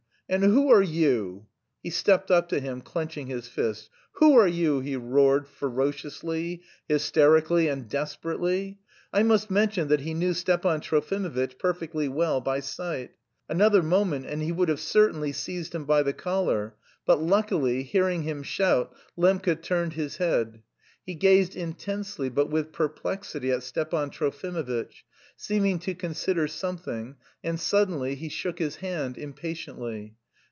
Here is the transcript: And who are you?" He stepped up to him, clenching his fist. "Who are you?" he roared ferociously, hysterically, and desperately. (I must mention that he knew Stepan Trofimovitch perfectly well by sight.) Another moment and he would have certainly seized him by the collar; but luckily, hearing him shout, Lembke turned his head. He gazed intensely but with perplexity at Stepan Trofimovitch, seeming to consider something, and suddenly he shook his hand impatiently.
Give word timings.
And 0.33 0.45
who 0.45 0.71
are 0.71 0.81
you?" 0.81 1.47
He 1.83 1.89
stepped 1.89 2.31
up 2.31 2.47
to 2.47 2.61
him, 2.61 2.79
clenching 2.79 3.27
his 3.27 3.49
fist. 3.49 3.89
"Who 4.13 4.37
are 4.37 4.47
you?" 4.47 4.79
he 4.79 4.95
roared 4.95 5.45
ferociously, 5.45 6.61
hysterically, 6.87 7.67
and 7.67 7.89
desperately. 7.89 8.79
(I 9.11 9.23
must 9.23 9.51
mention 9.51 9.89
that 9.89 9.99
he 9.99 10.13
knew 10.13 10.33
Stepan 10.33 10.79
Trofimovitch 10.79 11.59
perfectly 11.59 12.07
well 12.07 12.39
by 12.39 12.61
sight.) 12.61 13.11
Another 13.49 13.83
moment 13.83 14.25
and 14.25 14.41
he 14.41 14.53
would 14.53 14.69
have 14.69 14.79
certainly 14.79 15.33
seized 15.33 15.75
him 15.75 15.83
by 15.83 16.01
the 16.01 16.13
collar; 16.13 16.75
but 17.05 17.21
luckily, 17.21 17.83
hearing 17.83 18.23
him 18.23 18.41
shout, 18.41 18.95
Lembke 19.17 19.61
turned 19.61 19.95
his 19.95 20.15
head. 20.15 20.61
He 21.05 21.13
gazed 21.13 21.57
intensely 21.57 22.29
but 22.29 22.49
with 22.49 22.71
perplexity 22.71 23.51
at 23.51 23.63
Stepan 23.63 24.11
Trofimovitch, 24.11 25.03
seeming 25.35 25.77
to 25.79 25.93
consider 25.93 26.47
something, 26.47 27.17
and 27.43 27.59
suddenly 27.59 28.15
he 28.15 28.29
shook 28.29 28.59
his 28.59 28.77
hand 28.77 29.17
impatiently. 29.17 30.15